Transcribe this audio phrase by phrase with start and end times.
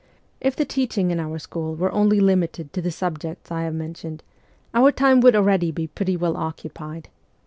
[0.39, 4.23] If the teaching in our school were only limited to the subjects I have mentioned,
[4.73, 7.07] our time would already be pretty well occupied.